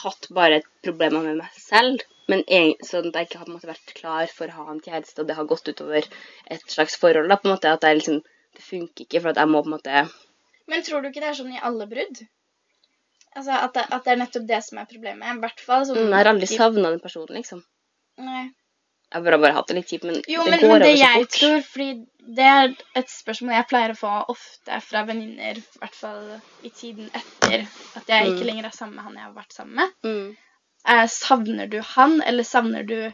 [0.00, 2.04] hatt bare problemer med meg selv.
[2.30, 5.22] Men en, sånn at jeg ikke har måte vært klar for å ha en kjæreste,
[5.22, 6.06] og det har gått utover
[6.54, 7.28] et slags forhold.
[7.32, 8.22] da, på en måte, At jeg liksom,
[8.56, 10.04] det funker ikke, for at jeg må på en måte
[10.70, 12.22] Men tror du ikke det er sånn i alle brudd?
[13.32, 15.28] Altså at det, at det er nettopp det som er problemet.
[15.28, 17.62] I hvert fall sånn mm, Jeg har aldri savna den personen, liksom.
[18.20, 18.44] Nei.
[19.12, 20.96] Jeg har bare, hatt det litt kjipt, men Jo, det men, går men det over
[20.96, 21.38] så jeg fort.
[21.38, 25.94] tror, fordi det er et spørsmål jeg pleier å få ofte fra venninner, i hvert
[25.98, 28.46] fall i tiden etter at jeg ikke Mm.
[28.46, 29.90] lenger er sammen med han jeg har vært sammen med.
[30.04, 30.36] Mm,
[30.88, 33.12] Eh, savner du han, eller savner du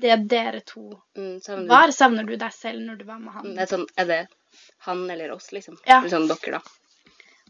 [0.00, 1.88] det dere to mm, savner du- var?
[1.92, 3.54] Savner du deg selv når du var med han?
[3.54, 4.28] Det er, sånn, er det
[4.86, 5.76] han eller oss, liksom?
[5.86, 6.00] Ja.
[6.00, 6.60] Eller sånn dere, da.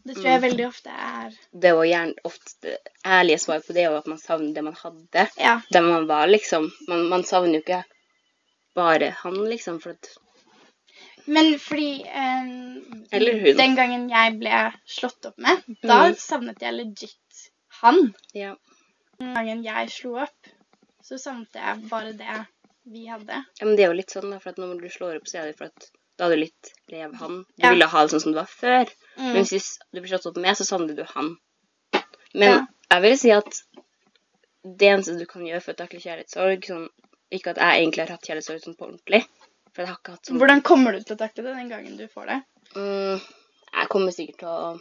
[0.05, 0.45] Det tror jeg Mm.
[0.47, 1.31] veldig ofte er
[1.65, 5.27] Det var gjerne ofte ærlige svaret på det er at man savner det man hadde.
[5.37, 5.61] Ja.
[5.71, 6.71] Der man var, liksom.
[6.87, 7.83] Man, man savner jo ikke
[8.75, 9.79] bare han, liksom.
[9.81, 10.09] For at
[11.27, 16.15] Men fordi eh, den gangen jeg ble slått opp med, da Mm.
[16.17, 17.43] savnet jeg legit
[17.81, 18.13] han.
[18.33, 18.55] Ja.
[19.19, 20.47] Den gangen jeg slo opp,
[21.05, 22.45] så savnet jeg bare det
[22.89, 23.43] vi hadde.
[23.59, 24.39] ja men det er jo litt sånn, da.
[24.39, 26.69] For at når du slår opp, så er det for at da hadde du litt
[26.93, 27.37] lev han.
[27.57, 27.71] Du Ja.
[27.73, 28.85] ville ha det sånn som det var før.
[29.17, 29.33] Mm.
[29.33, 31.31] Men hvis du blir slått opp med, så savner du han.
[32.35, 32.65] Men Ja.
[32.91, 33.49] jeg vil si at
[34.77, 36.87] det eneste du kan gjøre for å takle kjærlighetssorg sånn,
[37.33, 39.21] Ikke at jeg egentlig har hatt kjærlighetssorg sånn på ordentlig.
[39.73, 41.97] For jeg har ikke hatt sånn Hvordan kommer du til å takle det den gangen
[41.97, 42.43] du får det?
[42.75, 43.21] mm,
[43.73, 44.79] Jeg kommer sikkert til å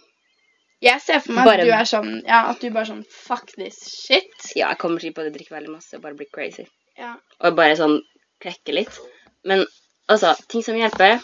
[0.83, 3.53] Jeg ser for meg Bare- at du er sånn Ja, at du bare sånn Fuck
[3.57, 4.27] this shit.
[4.57, 6.67] Ja, jeg kommer sikkert til å drikke veldig masse og bare bli crazy.
[6.99, 7.17] Ja.
[7.41, 8.01] Og bare sånn
[8.43, 8.99] klekke litt.
[9.45, 9.65] Men
[10.11, 11.19] altså, ting som hjelper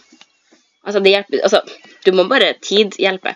[0.86, 1.60] Altså, det hjelper Altså,
[2.06, 3.34] du må bare Tid hjelpe.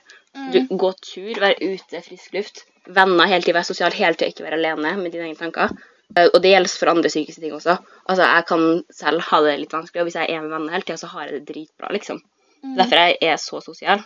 [0.53, 0.77] Du, Mm.
[0.79, 2.61] gå tur, være ute, frisk luft.
[2.87, 5.73] Venner hele tida, være sosial hele tida, ikke være alene med dine egne tanker.
[6.17, 7.75] Eh, Og det gjelder for andre psykiske ting også.
[8.09, 10.87] Altså, Jeg kan selv ha det litt vanskelig, og hvis jeg er med venner hele
[10.87, 12.23] tida, så har jeg det dritbra, liksom.
[12.65, 12.77] Mm.
[12.77, 14.05] Derfor jeg er så sosial.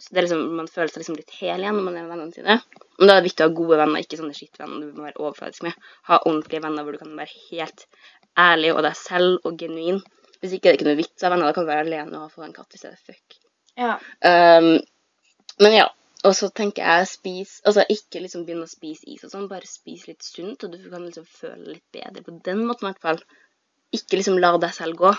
[0.00, 2.12] Så det er liksom, Man føler seg liksom litt hel igjen når man er med
[2.16, 2.62] vennene sine.
[2.98, 5.20] Men da er det viktig å ha gode venner, ikke sånne skittvenner du må være
[5.20, 5.74] overfladisk med.
[6.08, 7.86] Ha ordentlige venner hvor du kan være helt
[8.38, 10.00] ærlig og deg selv og genuin.
[10.40, 12.42] Hvis ikke er det ikke noe vits av venner, da kan være alene og få
[12.44, 13.36] en katt hvis det er Fuck.
[13.80, 13.94] ja.
[14.20, 14.78] Um,
[15.60, 15.88] men ja.
[16.24, 19.66] Og så tenker jeg spis Altså ikke liksom begynne å spise is og sånn, bare
[19.68, 23.02] spis litt sunt, og du kan liksom føle litt bedre på den måten i hvert
[23.04, 23.20] fall.
[23.92, 25.12] Ikke liksom la deg selv gå.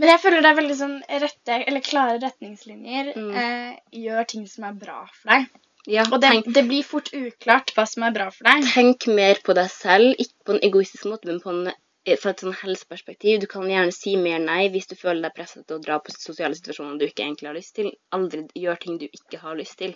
[0.00, 3.34] Men jeg føler det er veldig sånn rette, eller klare retningslinjer Mm.
[3.36, 5.46] eh, gjør ting som er bra for deg.
[5.86, 8.64] Ja, Og det, tenk, det blir fort uklart hva som er bra for deg.
[8.72, 11.72] tenk mer på deg selv, ikke på en egoistisk måte, men på en,
[12.18, 13.40] fra et sånn helseperspektiv.
[13.42, 16.14] Du kan gjerne si mer nei hvis du føler deg presset til å dra på
[16.14, 17.92] sosiale situasjoner du ikke egentlig har lyst til.
[18.16, 19.94] Aldri gjør ting du ikke har lyst til.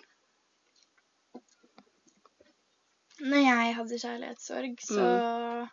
[3.16, 5.72] Når jeg hadde kjærlighetssorg, så Mm.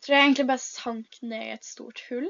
[0.00, 2.28] Jeg tror jeg egentlig bare sank ned i et stort hull.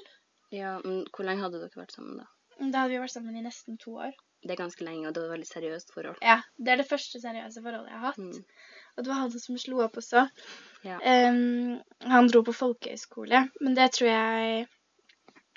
[0.50, 2.24] Ja, men Hvor lenge hadde dere vært sammen, da?
[2.58, 4.16] Da hadde vi vært sammen i nesten to år.
[4.42, 6.20] Det er ganske lenge, og det var et veldig seriøst forhold.
[6.24, 8.18] Ja, det er det første seriøse forholdet jeg har hatt.
[8.18, 8.70] Mm.
[8.96, 10.26] Og det var han som slo opp også.
[10.86, 10.96] Ja.
[11.28, 14.68] Um, han dro på folkehøyskole, men det tror jeg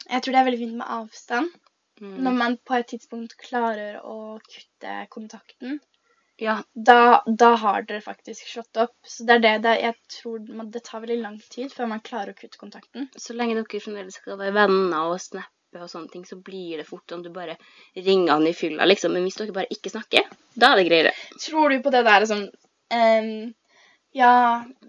[0.09, 1.49] Jeg tror det er veldig fint med avstand.
[2.01, 2.15] Mm.
[2.25, 5.79] Når man på et tidspunkt klarer å kutte kontakten,
[6.41, 8.95] Ja, da, da har dere faktisk slått opp.
[9.07, 12.01] Så det er det, det jeg tror man, det tar veldig lang tid før man
[12.03, 13.07] klarer å kutte kontakten.
[13.15, 16.85] så lenge dere fremdeles skal være venner og snappe og sånne ting, så blir det
[16.85, 17.57] fort sånn du bare
[17.95, 19.15] ringer han i fylla, liksom.
[19.15, 21.13] Men hvis dere bare ikke snakker, da er det greiere.
[21.41, 22.45] Tror du på det der sånn
[22.93, 23.53] um,
[24.13, 24.33] Ja,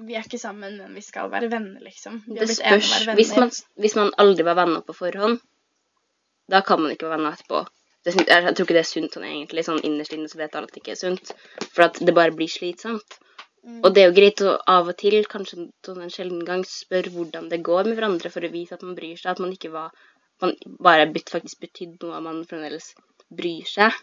[0.05, 2.21] vi er ikke sammen, men vi skal være venner, liksom.
[2.27, 2.93] Vi Det spørs.
[3.07, 3.17] venner.
[3.17, 5.41] Hvis man, hvis man aldri var venner på forhånd,
[6.53, 7.65] da kan man ikke være venner etterpå.
[8.05, 9.65] Det, jeg, jeg tror ikke det er sunt sånn egentlig.
[9.65, 11.33] Sånn innerst inne så vet alle at det ikke er sunt.
[11.71, 13.17] For at det bare blir slitsomt.
[13.65, 13.79] Mm.
[13.81, 17.13] Og det er jo greit å av og til, kanskje sånn en sjelden gang, spørre
[17.15, 19.31] hvordan det går med hverandre for å vise at man bryr seg.
[19.33, 19.95] At man ikke var
[20.43, 22.93] man bare faktisk betydde noe, man fremdeles
[23.35, 23.95] bryr seg.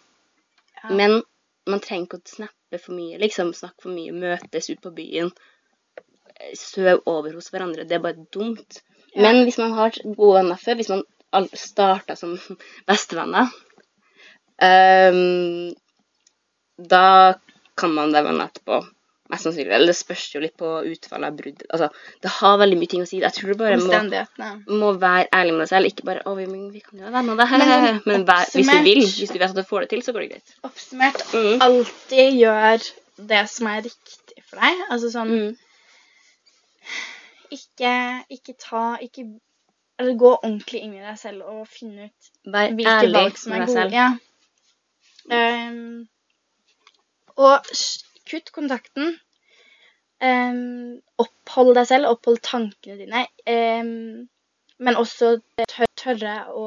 [0.82, 0.90] Ja.
[0.90, 1.22] Men
[1.70, 3.52] man trenger ikke å snappe for mye, liksom.
[3.58, 5.32] Snakke for mye, møtes ut på byen.
[6.40, 7.86] eh, Søv over hos hverandre.
[7.86, 8.82] Det er bare dumt.
[9.14, 9.28] Ja.
[9.28, 11.04] Men hvis man har gode venner før, hvis man
[11.54, 12.38] starta som
[12.90, 13.52] bestevenner,
[14.62, 15.72] um,
[16.78, 17.06] da
[17.78, 18.82] kan man være venner etterpå.
[19.32, 19.72] Mest sannsynlig.
[19.72, 21.66] Eller det spørs jo litt på utfallet av bruddet.
[21.72, 21.88] Altså,
[22.24, 23.20] det har veldig mye ting å si.
[23.24, 25.86] Jeg tror du bare må, må være ærlig med deg selv.
[25.92, 28.84] Ikke bare 'Å, vi, vi kan jo være venner', det Men Men, vær, hvis du
[28.84, 30.56] vil, hvis du vet at du får det til, så går det greit.
[30.68, 31.62] Oppsummert Mm.
[31.62, 32.92] alltid gjør
[33.32, 34.84] det som er riktig for deg.
[34.92, 35.56] Altså sånn Mm.
[37.52, 37.94] ikke,
[38.30, 39.26] ikke ta Ikke
[40.00, 43.52] Eller gå ordentlig inn i deg selv og finne ut Vær hvilke ærlig valg som
[43.52, 43.82] med er deg gode.
[43.82, 43.94] selv.
[43.94, 45.68] Ja.
[45.70, 46.08] Um,
[47.38, 47.60] og
[48.32, 49.16] kutt kontakten.
[50.22, 53.26] Um, opphold deg selv, opphold tankene dine.
[53.50, 54.28] Um,
[54.82, 56.66] men også tør, tørre å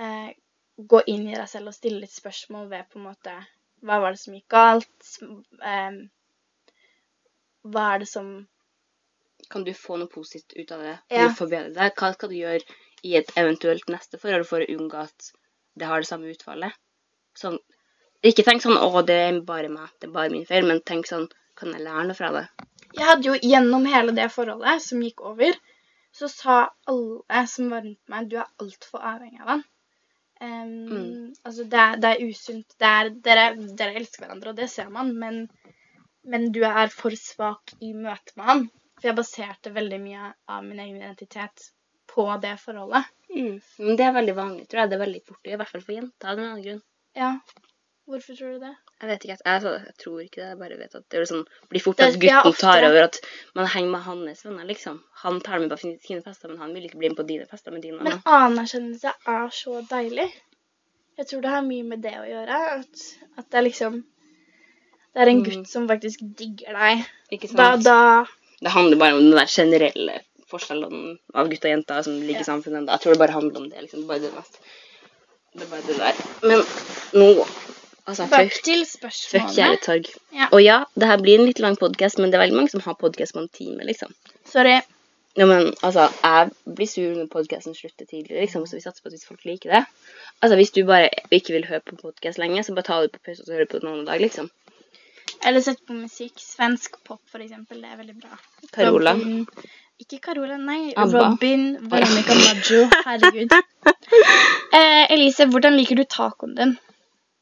[0.00, 0.30] uh,
[0.76, 3.34] gå inn i deg selv og stille litt spørsmål ved på en måte
[3.82, 5.08] Hva var det som gikk galt?
[5.22, 5.98] Um,
[7.72, 8.30] hva er det som
[9.52, 10.96] Kan du få noe positivt ut av det?
[11.10, 11.28] Kan Ja.
[11.28, 11.94] du forbedre deg?
[11.98, 15.32] Hva skal du gjøre i et eventuelt neste forhold for å unngå at
[15.78, 16.76] det har det samme utfallet?
[17.36, 17.58] Sånn,
[18.30, 19.90] ikke tenk sånn 'Å, det er bare meg.
[20.00, 22.48] Det er bare min feil.' Men tenk sånn 'Kan jeg lære noe fra det?'
[22.94, 25.52] Jeg hadde jo gjennom hele det forholdet som gikk over,
[26.12, 26.56] så sa
[26.86, 29.64] alle som var rundt meg, du er altfor avhengig av han.
[30.42, 31.34] Um, Mm.
[31.44, 32.74] Altså, det er, det er usunt.
[32.78, 33.44] Det er, dere,
[33.78, 35.48] dere elsker hverandre, og det ser man, men,
[36.24, 38.64] men du er for svak i møte med han.
[39.00, 41.70] For jeg baserte veldig mye av min egen identitet
[42.12, 43.08] på det forholdet.
[43.78, 44.90] Men det er veldig vanlig, tror jeg.
[44.90, 46.82] Det er veldig fort, i hvert fall for jenter av en annen grunn.
[47.16, 47.30] Ja.
[48.12, 48.70] Hvorfor tror du det?
[49.00, 50.48] Jeg vet ikke, jeg, jeg, jeg tror ikke det.
[50.52, 52.60] Jeg bare vet at det sånn, blir fort Det- at gutten ofte.
[52.66, 53.18] tar over at
[53.56, 54.98] man henger med hans venner, liksom.
[55.22, 57.72] Han tar med på sine fester, men han vil ikke bli med på dine fester
[57.72, 58.20] med dine venner.
[58.20, 60.28] Men anerkjennelse er så deilig.
[61.18, 62.60] Jeg tror det har mye med det å gjøre.
[62.78, 63.02] At,
[63.38, 64.04] at det er liksom
[65.14, 65.44] Det er en Mm.
[65.44, 67.02] gutt som faktisk digger deg.
[67.32, 67.84] Ikke sant?
[67.84, 68.24] Da, da
[68.62, 72.44] Det handler bare om den der generelle forskjellen av gutter og jenter som ligger i
[72.44, 72.48] Ja.
[72.48, 72.88] samfunnet.
[72.88, 73.80] Jeg tror det bare handler om det.
[73.82, 74.06] liksom.
[74.06, 74.56] Bare det, mest.
[75.54, 76.14] det er bare det der.
[76.48, 76.64] Men
[77.12, 77.44] nå
[78.10, 80.14] Altså, fuck, til fuck spørsmålene.
[80.34, 80.48] Ja.
[80.50, 82.82] Og ja, det her blir en litt lang podkast, men det er veldig mange som
[82.82, 84.10] har podkast på en time, liksom.
[84.48, 84.80] Sorry.
[85.38, 89.08] Ja, men altså, jeg blir sur når podkasten slutter tidlig, liksom, så vi satser på
[89.08, 89.84] at hvis folk liker det.
[90.42, 93.22] Altså, hvis du bare ikke vil høre på podkast lenge, så bare ta det på
[93.30, 94.50] pause og så hør på det en annen dag, liksom.
[95.46, 96.34] Eller sett på musikk.
[96.42, 97.80] Svensk pop, for eksempel.
[97.82, 98.36] Det er veldig bra.
[98.74, 99.14] Carola.
[99.16, 99.46] Robin.
[100.02, 100.92] Ikke Carola, nei.
[100.96, 101.30] Abba.
[101.30, 101.66] Robin.
[101.90, 102.88] Veronica Maggio.
[103.06, 103.58] Herregud.
[104.72, 106.70] Eh, Elise, hvordan liker du tacoen din?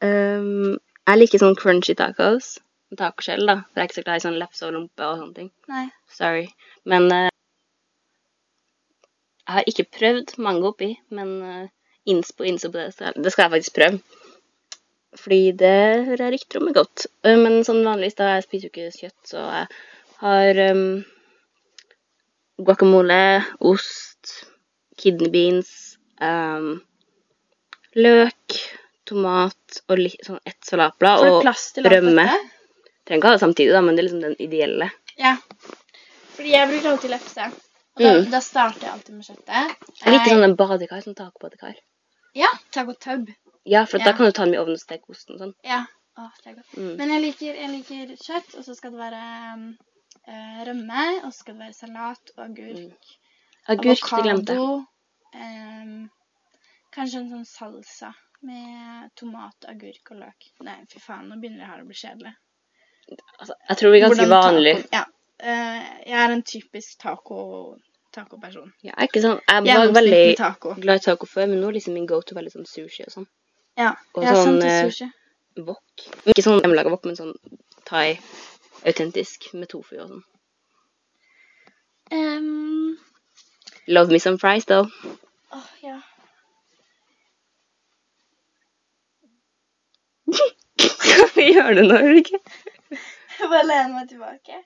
[0.05, 2.55] Um, jeg liker sånn crunchy tacos.
[2.99, 3.61] Tacoskjell, da.
[3.69, 5.51] For jeg er ikke så glad i sånn lefse og lompe og sånne ting.
[5.71, 5.85] Nei.
[6.15, 6.47] Sorry.
[6.89, 7.29] Men uh,
[9.51, 11.71] Jeg har ikke prøvd mango oppi, men uh,
[12.07, 13.99] innspo innspo det, det skal jeg faktisk prøve.
[15.19, 17.07] Fordi det hører jeg rykter om er godt.
[17.27, 19.67] Uh, men sånn vanligvis, da jeg spiser jo ikke kjøtt, så jeg
[20.21, 20.85] har um,
[22.63, 23.41] guacamole,
[23.73, 24.37] ost,
[25.01, 25.73] kidney beans,
[26.23, 26.77] um,
[27.99, 28.61] løk,
[29.11, 31.45] tomat og litt sånn ett salatblad og
[31.85, 32.27] rømme.
[33.05, 34.91] Trenger ikke ha det samtidig, da, men det er liksom den ideelle.
[35.19, 35.37] Ja.
[36.37, 37.51] Fordi jeg bruker alltid lefse.
[37.97, 38.31] Og da, Mm.
[38.31, 39.87] da starter jeg alltid med kjøttet.
[40.01, 41.75] Jeg liker sånn en badekar, sånn tacobadekar.
[42.39, 43.29] Ja, tacotaub.
[43.67, 44.05] Ja, for Ja.
[44.05, 45.55] da kan du ta den i ovnen og steke osten og sånn.
[45.65, 45.87] Ja.
[46.19, 46.77] Å, det er godt.
[46.77, 46.97] Mm.
[46.97, 49.79] Men jeg liker, jeg liker kjøtt, og så skal det være um,
[50.27, 52.79] eh, rømme, og så skal det være salat og agurk.
[52.79, 52.95] Mm.
[53.69, 54.59] Agurk, det glemte jeg.
[54.59, 54.89] Avokado.
[56.91, 58.15] kanskje en sånn salsa
[58.47, 60.49] med tomat, agurk og løk.
[60.67, 62.33] Nei, fy faen, nå begynner det her å bli kjedelig.
[63.41, 64.75] Altså, jeg tror vi er ganske vanlig.
[64.95, 65.05] Ja.
[65.41, 67.41] Eh, jeg er en typisk taco
[68.15, 68.73] tacoperson.
[68.83, 70.75] Ja, er ikke sånn, jeg var veldig taco.
[70.83, 73.29] glad i taco før, men nå er liksom min go-to veldig sånn sushi og sånn.
[73.79, 75.11] Ja, Og jeg sånn, sant, det eh, sushi.
[75.69, 76.07] wok.
[76.33, 77.35] Ikke sånn hjemmelaga wok, men sånn
[77.87, 78.19] thai
[78.87, 80.25] autentisk med tofu og sånn.
[82.11, 82.99] Um,
[83.87, 84.91] Love me some fries, though.
[85.55, 86.01] åh, ja.
[91.71, 92.39] Hva gjør du nå, Ulrikke?
[93.39, 94.57] Jeg bare lener meg tilbake.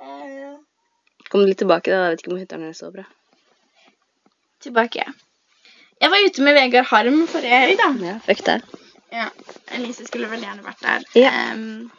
[0.00, 0.54] Uh,
[1.28, 2.06] Kom litt tilbake, da.
[2.06, 3.04] Jeg vet ikke om hytteren er så bra.
[4.64, 5.04] tilbake.
[6.00, 7.88] Jeg var ute med Vegard Harm forrige helg, da.
[8.06, 8.56] Ja, fuck det.
[9.12, 9.26] Ja,
[9.76, 11.04] Elise skulle veldig gjerne vært der.
[11.18, 11.32] Ja.
[11.52, 11.90] Um,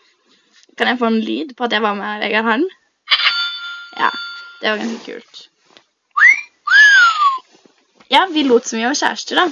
[0.80, 2.65] kan jeg få en lyd på at jeg var med Vegard Harm?
[4.00, 4.10] Ja,
[4.63, 5.45] det var ganske kult.
[8.10, 9.45] Ja, vi lot som vi var kjærester, da.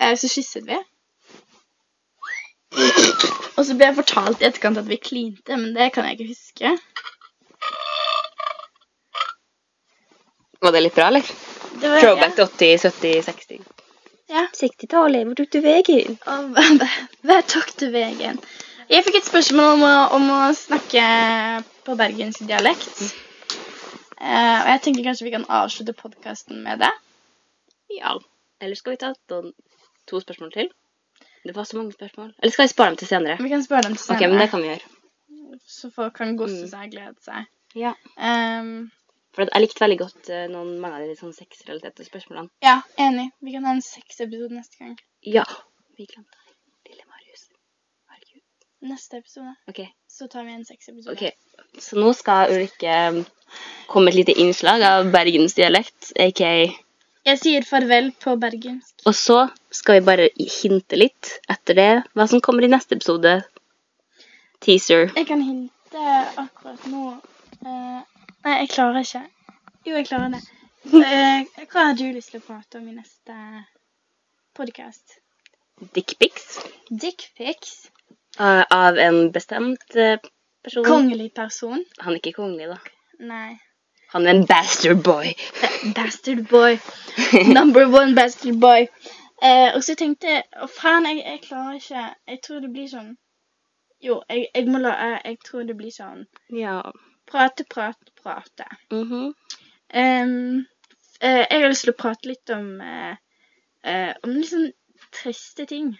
[0.00, 0.80] Uh, Så kysset vi.
[2.72, 6.32] Og så ble jeg fortalt i etterkant at vi klinte, men det kan jeg ikke
[6.32, 6.72] huske.
[10.62, 11.30] Var det litt bra, eller?
[11.80, 12.46] Det var, Throwback ja.
[12.46, 13.62] 80, 70, 60.
[14.32, 14.46] Ja.
[14.56, 16.18] 60-tallet, hvor tok du veien?
[17.26, 18.38] Hva tok du veien?
[18.92, 21.02] Jeg fikk et spørsmål om å, om å snakke
[21.86, 23.02] på bergensk dialekt.
[24.22, 26.92] Uh, og jeg tenker kanskje vi kan avslutte podkasten med det.
[27.96, 28.14] Ja.
[28.62, 29.42] Eller skal vi ta to,
[30.08, 30.70] to spørsmål til?
[31.46, 32.32] Det var så mange spørsmål.
[32.42, 33.36] Eller skal vi spare dem til senere?
[33.42, 34.88] Vi kan spørre dem til Ok, senere, men det kan vi gjøre.
[35.66, 36.68] så folk kan gosse Mm.
[36.70, 37.46] seg og glede seg.
[37.74, 37.92] Ja.
[38.16, 38.90] Um,
[39.34, 42.50] For jeg likte veldig godt eh, noen mange av de sånn sexrelaterte spørsmålene.
[42.62, 43.30] ja, enig.
[43.40, 44.96] Vi kan ha en sexepisode neste gang.
[45.24, 45.44] Ja.
[45.98, 46.90] Vi glemte deg.
[46.90, 47.48] Lille Marius.
[48.12, 48.42] Herregud.
[48.92, 49.54] Neste episode.
[49.68, 49.80] Ok.
[50.08, 51.12] Så tar vi en sexepisode.
[51.16, 51.32] Ok.
[51.80, 53.24] Så nå skal Ulrikke um,
[53.88, 56.52] komme med et lite innslag av bergensdialekt, aka
[57.22, 59.04] Jeg sier farvel på bergensk.
[59.06, 63.36] Og så skal vi bare hinte litt etter det hva som kommer i neste episode.
[64.62, 65.12] Teaser.
[65.14, 67.04] Jeg kan hinte akkurat nå.
[67.62, 69.22] Eh, nei, jeg klarer ikke.
[69.86, 70.42] Jo, jeg klarer det.
[70.82, 73.36] Eh, hva har du lyst til å prate om i neste
[74.58, 75.20] podkast?
[75.94, 76.58] Dickpics
[76.90, 77.90] Dickpics.
[78.38, 80.18] uh, av en bestemt uh,
[80.62, 80.84] person.
[80.86, 81.84] Kongelig person.
[82.02, 82.78] Han er ikke kongelig, da.
[83.30, 83.60] Nei.
[84.12, 85.32] Han er en bastard boy.
[85.60, 86.78] Ba- Bastard boy.
[87.48, 88.86] Number one bastard boy.
[89.42, 92.86] Eh, og så tenkte jeg Å, faen, jeg, jeg klarer ikke Jeg tror det blir
[92.92, 93.08] sånn
[94.04, 96.20] Jo, jeg, jeg må la jeg, jeg tror det blir sånn
[96.54, 96.76] Ja.
[97.26, 98.68] Prate, prate, prate.
[98.92, 99.26] Mm -hmm.
[100.02, 100.66] um,
[101.20, 103.16] eh, jeg har lyst til å prate litt om eh,
[103.84, 104.70] eh, Om litt sånn
[105.12, 105.96] triste ting.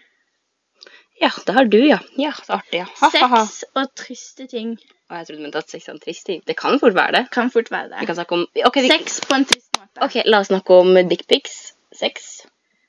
[1.21, 1.99] Ja, det har du, ja.
[2.17, 2.87] Ja, så artig, ja.
[3.01, 3.09] Ha.
[3.11, 4.77] Sex og triste ting
[5.13, 6.39] Og jeg trodde du mente at sex er en trist ting.
[6.47, 7.27] Det kan fort være det.
[7.31, 10.01] kan fort være Vi kan snakke om okay, vi, Sex på en trist måte.
[10.01, 11.59] ok, la oss snakke om dickpics,
[11.93, 12.31] sex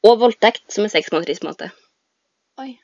[0.05, 1.69] og voldtekt, som er sex på en trist måte.
[2.59, 2.79] Oi.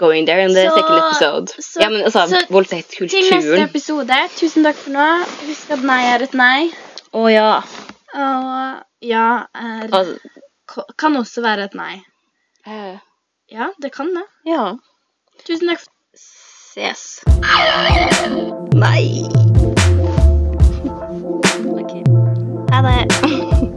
[0.00, 1.48] Going there in the Så- second episode.
[1.62, 4.18] så- ja, men altså, så- Til neste episode.
[4.36, 5.24] Tusen takk for nå.
[5.46, 6.70] Husk at nei er et nei.
[7.12, 7.60] Å ja.
[8.14, 10.18] Og ja er Altså,
[10.98, 12.00] Kan også være et nei.
[12.66, 12.98] Uh.
[13.52, 14.24] Ja, det kan det.
[14.46, 14.76] ja.
[15.46, 15.80] Tusen takk.
[15.80, 15.90] for
[16.74, 17.22] Ses.
[18.74, 19.22] Nei.
[21.78, 22.02] Ok.
[22.72, 23.73] Ha det.